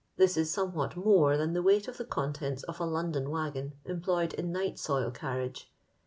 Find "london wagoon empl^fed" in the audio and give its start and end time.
2.87-4.33